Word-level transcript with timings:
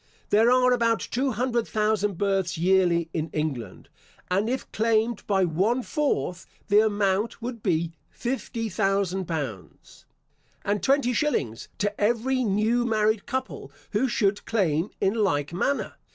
There 0.31 0.49
are 0.49 0.71
about 0.73 0.99
two 0.99 1.33
hundred 1.33 1.67
thousand 1.67 2.17
births 2.17 2.57
yearly 2.57 3.11
in 3.13 3.29
England; 3.33 3.87
and 4.31 4.49
if 4.49 4.71
claimed 4.71 5.21
by 5.27 5.45
one 5.45 5.83
fourth, 5.83 6.47
The 6.69 6.79
amount 6.83 7.39
would 7.39 7.61
be 7.61 7.93
L50,000 8.19 10.05
And 10.65 10.81
twenty 10.81 11.13
shillings 11.13 11.69
to 11.77 12.01
every 12.01 12.43
new 12.43 12.83
married 12.83 13.27
couple 13.27 13.71
who 13.91 14.07
should 14.07 14.43
claim 14.47 14.89
in 14.99 15.13
like 15.13 15.53
manner. 15.53 15.93